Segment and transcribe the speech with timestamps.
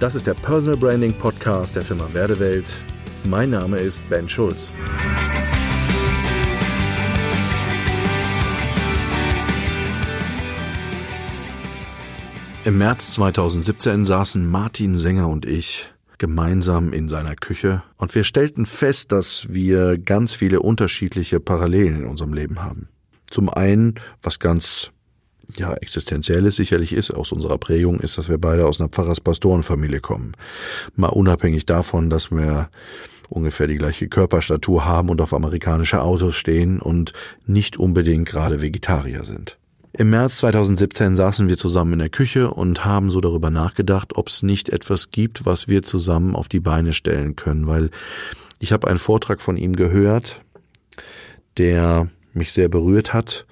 [0.00, 2.72] Das ist der Personal Branding Podcast der Firma Werdewelt.
[3.24, 4.70] Mein Name ist Ben Schulz.
[12.64, 18.66] Im März 2017 saßen Martin Sänger und ich gemeinsam in seiner Küche und wir stellten
[18.66, 22.88] fest, dass wir ganz viele unterschiedliche Parallelen in unserem Leben haben.
[23.30, 24.92] Zum einen, was ganz
[25.56, 30.32] ja, existenzielles sicherlich ist, aus unserer Prägung, ist, dass wir beide aus einer Pfarrers-Pastorenfamilie kommen.
[30.96, 32.68] Mal unabhängig davon, dass wir
[33.28, 37.12] ungefähr die gleiche Körperstatur haben und auf amerikanische Autos stehen und
[37.46, 39.58] nicht unbedingt gerade Vegetarier sind.
[39.92, 44.28] Im März 2017 saßen wir zusammen in der Küche und haben so darüber nachgedacht, ob
[44.28, 47.90] es nicht etwas gibt, was wir zusammen auf die Beine stellen können, weil
[48.58, 50.42] ich habe einen Vortrag von ihm gehört,
[51.56, 53.46] der mich sehr berührt hat.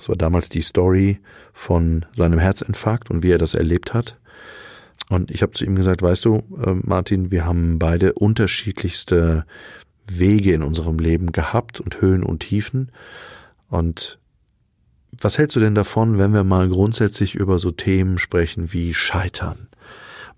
[0.00, 1.20] Das war damals die Story
[1.52, 4.18] von seinem Herzinfarkt und wie er das erlebt hat.
[5.10, 9.44] Und ich habe zu ihm gesagt, weißt du, äh, Martin, wir haben beide unterschiedlichste
[10.06, 12.92] Wege in unserem Leben gehabt und Höhen und Tiefen.
[13.68, 14.18] Und
[15.20, 19.68] was hältst du denn davon, wenn wir mal grundsätzlich über so Themen sprechen wie Scheitern?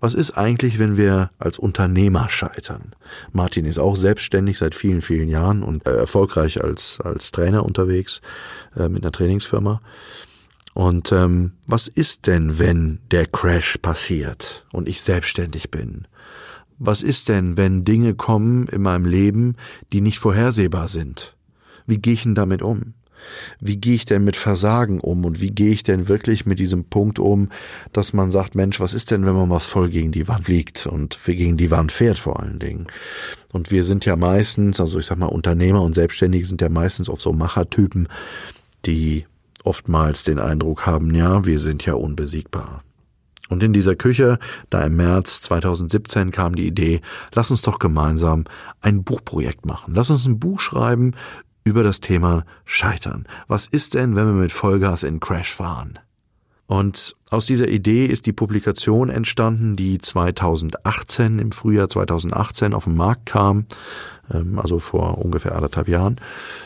[0.03, 2.91] Was ist eigentlich, wenn wir als Unternehmer scheitern?
[3.31, 8.19] Martin ist auch selbstständig seit vielen, vielen Jahren und äh, erfolgreich als, als Trainer unterwegs
[8.75, 9.79] äh, mit einer Trainingsfirma.
[10.73, 16.05] Und ähm, was ist denn, wenn der Crash passiert und ich selbstständig bin?
[16.79, 19.55] Was ist denn, wenn Dinge kommen in meinem Leben,
[19.93, 21.37] die nicht vorhersehbar sind?
[21.87, 22.93] Wie gehe ich denn damit um?
[23.59, 26.85] Wie gehe ich denn mit Versagen um und wie gehe ich denn wirklich mit diesem
[26.85, 27.49] Punkt um,
[27.91, 30.87] dass man sagt, Mensch, was ist denn, wenn man was voll gegen die Wand fliegt
[30.87, 32.87] und gegen die Wand fährt vor allen Dingen?
[33.51, 37.09] Und wir sind ja meistens, also ich sag mal, Unternehmer und Selbstständige sind ja meistens
[37.09, 38.07] auf so Machertypen,
[38.85, 39.25] die
[39.63, 42.83] oftmals den Eindruck haben, ja, wir sind ja unbesiegbar.
[43.49, 47.01] Und in dieser Küche, da im März 2017 kam die Idee,
[47.33, 48.45] lass uns doch gemeinsam
[48.81, 49.93] ein Buchprojekt machen.
[49.95, 51.13] Lass uns ein Buch schreiben
[51.63, 53.25] über das Thema Scheitern.
[53.47, 55.99] Was ist denn, wenn wir mit Vollgas in Crash fahren?
[56.65, 62.95] Und aus dieser Idee ist die Publikation entstanden, die 2018, im Frühjahr 2018 auf den
[62.95, 63.65] Markt kam,
[64.31, 66.19] ähm, also vor ungefähr anderthalb Jahren.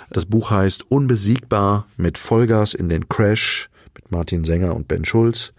[0.10, 5.54] Das Buch heißt Unbesiegbar mit Vollgas in den Crash mit Martin Sänger und Ben Schulz.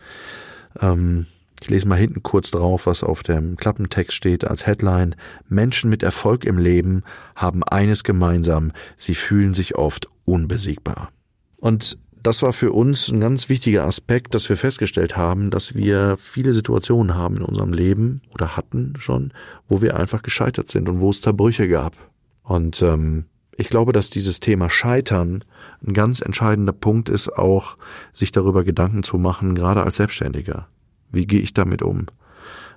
[0.80, 1.26] Ähm,
[1.62, 5.16] ich lese mal hinten kurz drauf, was auf dem Klappentext steht als Headline.
[5.48, 7.02] Menschen mit Erfolg im Leben
[7.34, 11.10] haben eines gemeinsam, sie fühlen sich oft unbesiegbar.
[11.56, 16.16] Und das war für uns ein ganz wichtiger Aspekt, dass wir festgestellt haben, dass wir
[16.18, 19.32] viele Situationen haben in unserem Leben oder hatten schon,
[19.68, 21.96] wo wir einfach gescheitert sind und wo es Zerbrüche gab.
[22.42, 23.26] Und ähm,
[23.56, 25.44] ich glaube, dass dieses Thema Scheitern
[25.84, 27.76] ein ganz entscheidender Punkt ist, auch
[28.12, 30.68] sich darüber Gedanken zu machen, gerade als Selbstständiger.
[31.10, 32.06] Wie gehe ich damit um?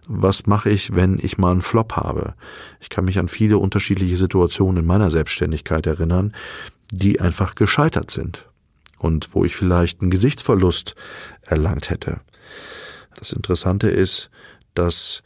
[0.07, 2.33] Was mache ich, wenn ich mal einen Flop habe?
[2.79, 6.33] Ich kann mich an viele unterschiedliche Situationen in meiner Selbstständigkeit erinnern,
[6.91, 8.47] die einfach gescheitert sind
[8.97, 10.95] und wo ich vielleicht einen Gesichtsverlust
[11.41, 12.21] erlangt hätte.
[13.17, 14.29] Das Interessante ist,
[14.73, 15.23] dass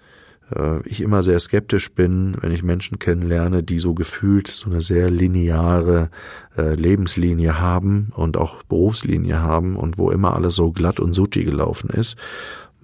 [0.54, 4.82] äh, ich immer sehr skeptisch bin, wenn ich Menschen kennenlerne, die so gefühlt so eine
[4.82, 6.10] sehr lineare
[6.58, 11.44] äh, Lebenslinie haben und auch Berufslinie haben und wo immer alles so glatt und suchi
[11.44, 12.18] gelaufen ist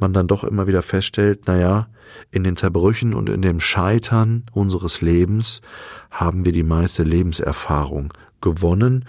[0.01, 1.87] man dann doch immer wieder feststellt, naja,
[2.31, 5.61] in den Zerbrüchen und in dem Scheitern unseres Lebens
[6.09, 9.05] haben wir die meiste Lebenserfahrung gewonnen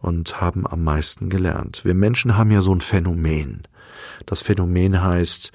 [0.00, 1.84] und haben am meisten gelernt.
[1.84, 3.62] Wir Menschen haben ja so ein Phänomen.
[4.26, 5.52] Das Phänomen heißt,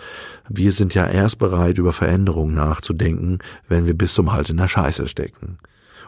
[0.50, 4.68] wir sind ja erst bereit, über Veränderungen nachzudenken, wenn wir bis zum Hals in der
[4.68, 5.57] Scheiße stecken.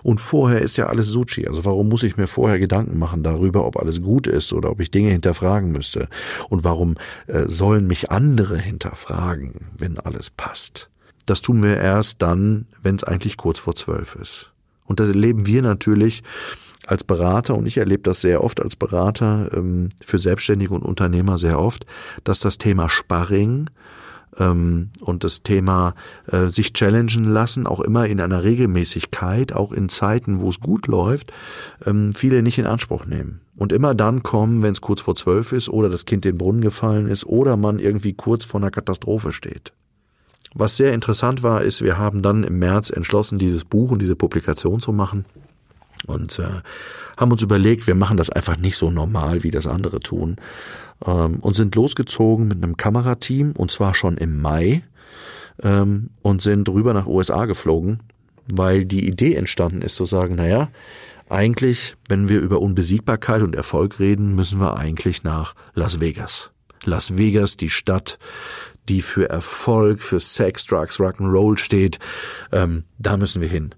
[0.08, 1.50] Und vorher ist ja alles Suchi.
[1.50, 4.80] Also warum muss ich mir vorher Gedanken machen darüber, ob alles gut ist oder ob
[4.80, 6.08] ich Dinge hinterfragen müsste?
[6.48, 6.96] Und warum
[7.26, 10.90] äh, sollen mich andere hinterfragen, wenn alles passt?
[11.26, 14.54] Das tun wir erst dann, wenn es eigentlich kurz vor zwölf ist.
[14.86, 16.24] Und das erleben wir natürlich
[16.86, 21.38] als Berater, und ich erlebe das sehr oft als Berater ähm, für Selbstständige und Unternehmer
[21.38, 21.86] sehr oft,
[22.24, 23.70] dass das Thema Sparring
[24.40, 25.94] ähm, und das Thema
[26.28, 30.88] äh, sich challengen lassen, auch immer in einer Regelmäßigkeit, auch in Zeiten, wo es gut
[30.88, 31.32] läuft,
[31.86, 33.42] ähm, viele nicht in Anspruch nehmen.
[33.56, 36.62] Und immer dann kommen, wenn es kurz vor zwölf ist oder das Kind den Brunnen
[36.62, 39.74] gefallen ist oder man irgendwie kurz vor einer Katastrophe steht.
[40.54, 44.16] Was sehr interessant war, ist, wir haben dann im März entschlossen, dieses Buch und diese
[44.16, 45.26] Publikation zu machen
[46.08, 46.62] und äh,
[47.18, 50.38] haben uns überlegt, wir machen das einfach nicht so normal, wie das andere tun
[51.06, 54.84] ähm, und sind losgezogen mit einem Kamerateam und zwar schon im Mai
[55.62, 58.00] ähm, und sind rüber nach USA geflogen,
[58.52, 60.70] weil die Idee entstanden ist zu sagen, naja,
[61.30, 66.52] eigentlich, wenn wir über Unbesiegbarkeit und Erfolg reden, müssen wir eigentlich nach Las Vegas.
[66.86, 68.18] Las Vegas, die Stadt,
[68.88, 72.00] die für Erfolg, für Sex, Drugs, Rock'n'Roll steht.
[72.54, 73.76] Ähm, da müssen wir hin.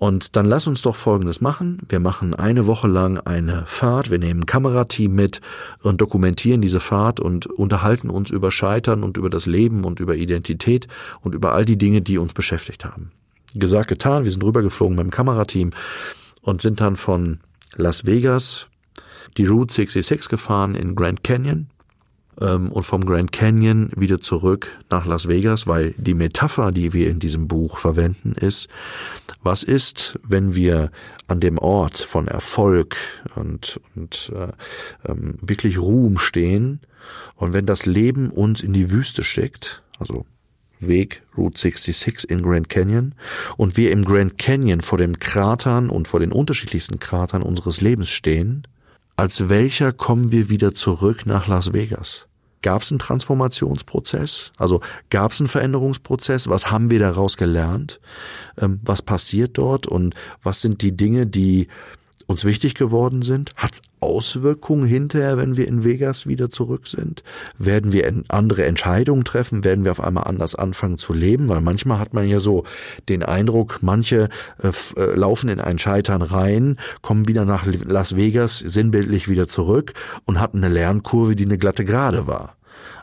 [0.00, 1.82] Und dann lass uns doch Folgendes machen.
[1.86, 4.10] Wir machen eine Woche lang eine Fahrt.
[4.10, 5.42] Wir nehmen ein Kamerateam mit
[5.82, 10.16] und dokumentieren diese Fahrt und unterhalten uns über Scheitern und über das Leben und über
[10.16, 10.88] Identität
[11.20, 13.12] und über all die Dinge, die uns beschäftigt haben.
[13.54, 14.24] Gesagt, getan.
[14.24, 15.72] Wir sind rübergeflogen mit dem Kamerateam
[16.40, 17.40] und sind dann von
[17.76, 18.68] Las Vegas
[19.36, 21.66] die Route 66 gefahren in Grand Canyon
[22.40, 27.10] ähm, und vom Grand Canyon wieder zurück nach Las Vegas, weil die Metapher, die wir
[27.10, 28.68] in diesem Buch verwenden, ist,
[29.42, 30.90] was ist, wenn wir
[31.28, 32.96] an dem Ort von Erfolg
[33.36, 34.48] und, und äh,
[35.10, 36.80] ähm, wirklich Ruhm stehen
[37.36, 40.26] und wenn das Leben uns in die Wüste schickt, also
[40.80, 43.14] Weg Route 66 in Grand Canyon
[43.56, 48.10] und wir im Grand Canyon vor den Kratern und vor den unterschiedlichsten Kratern unseres Lebens
[48.10, 48.66] stehen,
[49.16, 52.29] als welcher kommen wir wieder zurück nach Las Vegas?
[52.62, 54.52] Gab es einen Transformationsprozess?
[54.58, 56.48] Also gab es einen Veränderungsprozess?
[56.48, 58.00] Was haben wir daraus gelernt?
[58.58, 59.86] Ähm, was passiert dort?
[59.86, 61.68] Und was sind die Dinge, die
[62.30, 63.52] uns wichtig geworden sind?
[63.56, 67.22] Hat es Auswirkungen hinterher, wenn wir in Vegas wieder zurück sind?
[67.58, 69.64] Werden wir andere Entscheidungen treffen?
[69.64, 71.48] Werden wir auf einmal anders anfangen zu leben?
[71.48, 72.64] Weil manchmal hat man ja so
[73.08, 74.28] den Eindruck, manche
[74.62, 79.92] äh, äh laufen in ein Scheitern rein, kommen wieder nach Las Vegas, sinnbildlich wieder zurück
[80.24, 82.56] und hatten eine Lernkurve, die eine glatte Gerade war.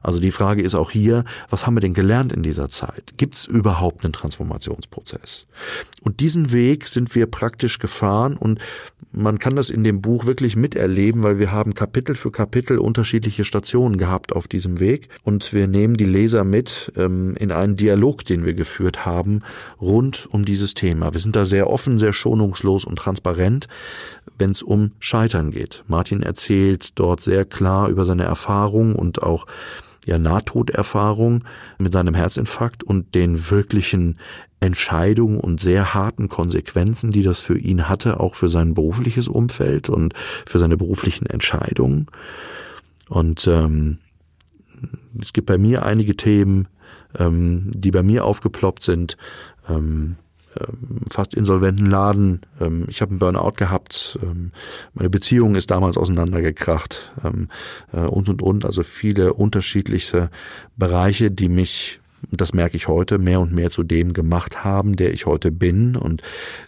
[0.07, 3.15] Also die Frage ist auch hier, was haben wir denn gelernt in dieser Zeit?
[3.17, 5.47] Gibt es überhaupt einen Transformationsprozess?
[6.01, 8.61] Und diesen Weg sind wir praktisch gefahren und
[9.11, 13.43] man kann das in dem Buch wirklich miterleben, weil wir haben Kapitel für Kapitel unterschiedliche
[13.43, 18.23] Stationen gehabt auf diesem Weg und wir nehmen die Leser mit ähm, in einen Dialog,
[18.23, 19.41] den wir geführt haben,
[19.81, 21.13] rund um dieses Thema.
[21.13, 23.67] Wir sind da sehr offen, sehr schonungslos und transparent,
[24.37, 25.83] wenn es um Scheitern geht.
[25.89, 29.47] Martin erzählt dort sehr klar über seine Erfahrung und auch
[30.07, 31.43] ja Nahtoderfahrung
[31.77, 34.17] mit seinem Herzinfarkt und den wirklichen
[34.59, 39.89] Entscheidungen und sehr harten Konsequenzen, die das für ihn hatte, auch für sein berufliches Umfeld
[39.89, 40.13] und
[40.47, 42.07] für seine beruflichen Entscheidungen.
[43.07, 43.99] Und ähm,
[45.21, 46.67] es gibt bei mir einige Themen,
[47.17, 49.17] ähm, die bei mir aufgeploppt sind.
[49.69, 50.15] Ähm,
[51.09, 52.41] fast insolventen Laden.
[52.59, 54.19] Ähm, ich habe einen Burnout gehabt.
[54.21, 54.51] Ähm,
[54.93, 58.65] meine Beziehung ist damals auseinandergekracht äh, und und und.
[58.65, 60.29] Also viele unterschiedliche
[60.75, 61.99] Bereiche, die mich
[62.31, 65.95] das merke ich heute, mehr und mehr zu dem gemacht haben, der ich heute bin
[65.95, 66.23] und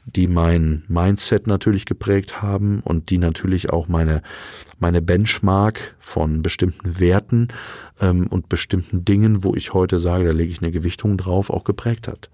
[0.06, 4.22] die mein Mindset natürlich geprägt haben und die natürlich auch meine,
[4.80, 7.48] meine Benchmark von bestimmten Werten
[8.00, 11.64] ähm, und bestimmten Dingen, wo ich heute sage, da lege ich eine Gewichtung drauf, auch
[11.64, 12.30] geprägt hat.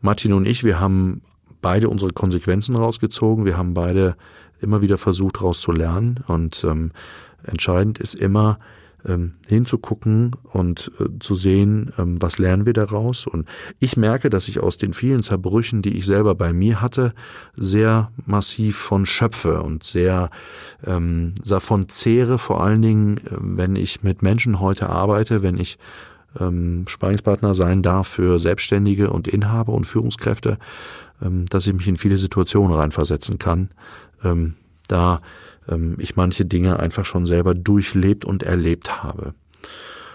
[0.00, 1.22] Martin und ich, wir haben
[1.60, 3.44] beide unsere Konsequenzen rausgezogen.
[3.44, 4.16] Wir haben beide
[4.60, 6.24] immer wieder versucht, daraus zu lernen.
[6.26, 6.90] Und ähm,
[7.44, 8.58] entscheidend ist immer,
[9.06, 13.26] ähm, hinzugucken und äh, zu sehen, ähm, was lernen wir daraus.
[13.26, 13.48] Und
[13.78, 17.14] ich merke, dass ich aus den vielen Zerbrüchen, die ich selber bei mir hatte,
[17.56, 20.30] sehr massiv von schöpfe und sehr
[20.84, 25.78] ähm, davon zehre, vor allen Dingen, äh, wenn ich mit Menschen heute arbeite, wenn ich
[26.38, 30.58] ähm, Sparingspartner sein darf für Selbstständige und Inhaber und Führungskräfte,
[31.22, 33.70] ähm, dass ich mich in viele Situationen reinversetzen kann,
[34.22, 34.54] ähm,
[34.88, 35.20] da
[35.68, 39.34] ähm, ich manche Dinge einfach schon selber durchlebt und erlebt habe.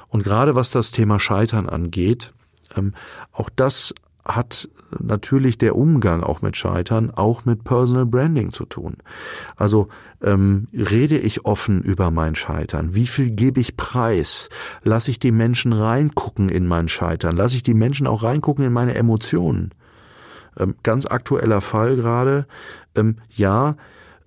[0.07, 2.33] Und gerade was das Thema Scheitern angeht,
[2.75, 2.93] ähm,
[3.31, 3.93] auch das
[4.25, 4.67] hat
[4.99, 8.97] natürlich der Umgang auch mit Scheitern auch mit Personal Branding zu tun.
[9.55, 9.87] Also
[10.21, 12.95] ähm, rede ich offen über mein Scheitern?
[12.95, 14.49] Wie viel gebe ich preis?
[14.83, 17.35] Lasse ich die Menschen reingucken in mein Scheitern?
[17.35, 19.71] Lasse ich die Menschen auch reingucken in meine Emotionen?
[20.57, 22.47] Ähm, ganz aktueller Fall gerade.
[22.95, 23.75] Ähm, ja,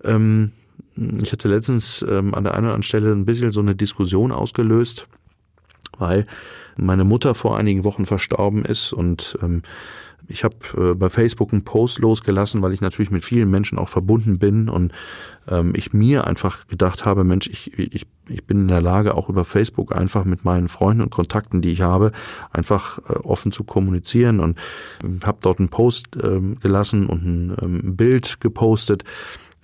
[0.03, 0.51] ähm,
[0.95, 4.31] ich hatte letztens ähm, an der einen oder anderen Stelle ein bisschen so eine Diskussion
[4.31, 5.07] ausgelöst,
[5.99, 6.25] weil
[6.77, 9.61] meine Mutter vor einigen Wochen verstorben ist und ähm,
[10.29, 13.89] ich habe äh, bei Facebook einen Post losgelassen, weil ich natürlich mit vielen Menschen auch
[13.89, 14.93] verbunden bin und
[15.47, 19.29] ähm, ich mir einfach gedacht habe, Mensch, ich, ich, ich bin in der Lage, auch
[19.29, 22.11] über Facebook einfach mit meinen Freunden und Kontakten, die ich habe,
[22.51, 24.59] einfach äh, offen zu kommunizieren und
[25.03, 29.03] ähm, habe dort einen Post ähm, gelassen und ein ähm, Bild gepostet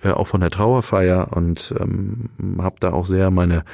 [0.06, 3.64] äh, auch von der Trauerfeier und ähm, habe da auch sehr meine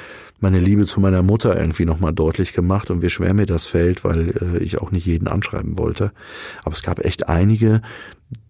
[0.41, 4.03] meine Liebe zu meiner Mutter irgendwie nochmal deutlich gemacht und wie schwer mir das fällt,
[4.03, 6.11] weil äh, ich auch nicht jeden anschreiben wollte.
[6.65, 7.81] Aber es gab echt einige,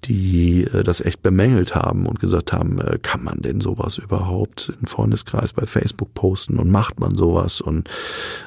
[0.04, 4.72] die äh, das echt bemängelt haben und gesagt haben, äh, kann man denn sowas überhaupt
[4.80, 7.90] in Freundeskreis bei Facebook posten und macht man sowas und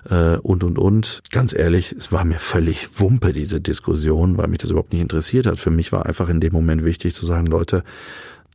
[0.09, 1.21] äh, und und und.
[1.31, 5.45] Ganz ehrlich, es war mir völlig Wumpe diese Diskussion, weil mich das überhaupt nicht interessiert
[5.45, 5.59] hat.
[5.59, 7.83] Für mich war einfach in dem Moment wichtig zu sagen, Leute,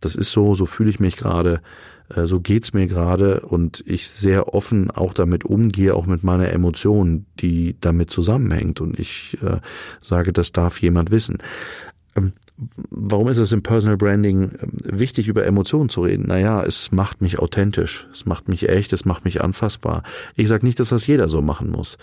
[0.01, 1.61] das ist so, so fühle ich mich gerade.
[2.15, 6.51] Äh, so geht's mir gerade und ich sehr offen auch damit umgehe, auch mit meiner
[6.51, 8.81] Emotion, die damit zusammenhängt.
[8.81, 9.61] Und ich äh,
[10.01, 11.39] sage, das darf jemand wissen.
[12.17, 12.33] Ähm,
[12.91, 16.27] warum ist es im Personal Branding ähm, wichtig, über Emotionen zu reden?
[16.27, 20.03] Naja, es macht mich authentisch, es macht mich echt, es macht mich anfassbar.
[20.35, 21.99] Ich sage nicht, dass das jeder so machen muss,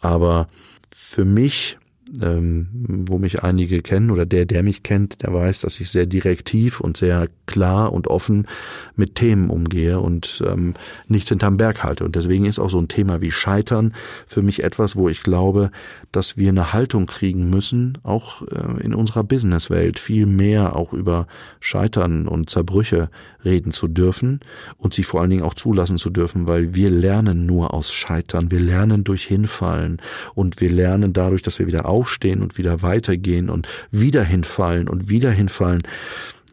[0.00, 0.48] aber
[0.94, 1.78] für mich
[2.22, 2.68] ähm,
[3.08, 6.80] wo mich einige kennen oder der, der mich kennt, der weiß, dass ich sehr direktiv
[6.80, 8.46] und sehr klar und offen
[8.94, 10.74] mit Themen umgehe und ähm,
[11.08, 12.04] nichts hinterm Berg halte.
[12.04, 13.92] Und deswegen ist auch so ein Thema wie Scheitern
[14.26, 15.70] für mich etwas, wo ich glaube,
[16.12, 21.26] dass wir eine Haltung kriegen müssen, auch äh, in unserer Businesswelt viel mehr auch über
[21.60, 23.10] Scheitern und Zerbrüche
[23.44, 24.40] reden zu dürfen
[24.76, 28.50] und sie vor allen Dingen auch zulassen zu dürfen, weil wir lernen nur aus Scheitern,
[28.50, 30.02] wir lernen durch Hinfallen
[30.34, 35.08] und wir lernen dadurch, dass wir wieder aufstehen und wieder weitergehen und wieder hinfallen und
[35.08, 35.82] wieder hinfallen.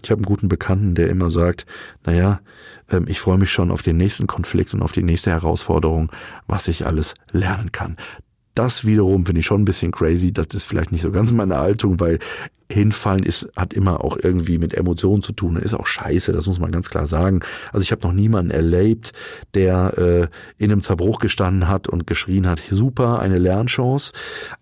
[0.04, 1.66] Ich habe einen guten Bekannten, der immer sagt,
[2.06, 2.40] naja,
[2.90, 6.12] ähm, ich freue mich schon auf den nächsten Konflikt und auf die nächste Herausforderung,
[6.48, 7.98] was ich alles lernen kann.
[8.56, 10.32] Das wiederum finde ich schon ein bisschen crazy.
[10.32, 12.20] Das ist vielleicht nicht so ganz meine Haltung, weil
[12.74, 16.60] hinfallen ist, hat immer auch irgendwie mit Emotionen zu tun ist auch scheiße, das muss
[16.60, 17.42] man ganz klar sagen.
[17.72, 19.14] Also ich habe noch niemanden erlebt,
[19.54, 24.12] der äh, in einem Zerbruch gestanden hat und geschrien hat, super, eine Lernchance.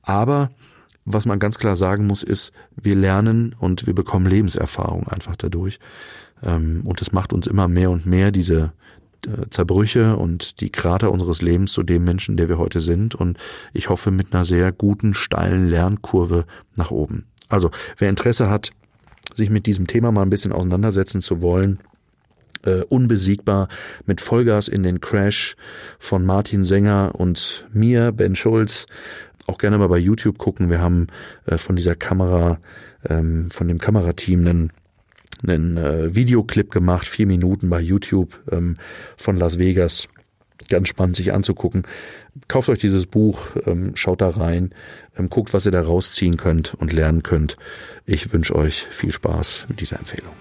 [0.01, 0.51] Aber
[1.05, 5.79] was man ganz klar sagen muss, ist, wir lernen und wir bekommen Lebenserfahrung einfach dadurch.
[6.43, 8.73] Ähm, und es macht uns immer mehr und mehr diese
[9.49, 13.15] Zerbrüche und die Krater unseres Lebens zu dem Menschen, der wir heute sind.
[13.15, 13.37] Und
[13.73, 17.25] ich hoffe mit einer sehr guten, steilen Lernkurve nach oben.
[17.49, 18.71] Also, wer Interesse hat,
[19.33, 21.79] sich mit diesem Thema mal ein bisschen auseinandersetzen zu wollen,
[22.63, 23.69] Uh, unbesiegbar
[24.05, 25.55] mit Vollgas in den Crash
[25.97, 28.85] von Martin Sänger und mir, Ben Schulz.
[29.47, 30.69] Auch gerne mal bei YouTube gucken.
[30.69, 31.07] Wir haben
[31.51, 32.59] uh, von dieser Kamera,
[33.09, 34.73] ähm, von dem Kamerateam einen
[35.43, 38.77] einen äh, Videoclip gemacht, vier Minuten bei YouTube ähm,
[39.17, 40.07] von Las Vegas.
[40.69, 41.83] Ganz spannend sich anzugucken.
[42.47, 44.73] Kauft euch dieses Buch, ähm, schaut da rein,
[45.17, 47.55] ähm, guckt, was ihr da rausziehen könnt und lernen könnt.
[48.05, 50.33] Ich wünsche euch viel Spaß mit dieser Empfehlung.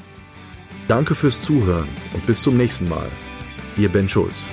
[0.89, 3.09] Danke fürs Zuhören und bis zum nächsten Mal.
[3.77, 4.51] Ihr Ben Schulz.